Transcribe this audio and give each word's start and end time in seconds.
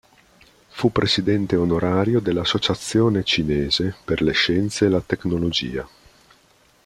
Fu 0.69 0.91
presidente 0.91 1.55
onorario 1.55 2.19
dell'Associazione 2.21 3.23
cinese 3.23 3.93
per 4.03 4.23
le 4.23 4.31
scienze 4.31 4.85
e 4.85 4.89
la 4.89 4.99
tecnologia. 4.99 5.87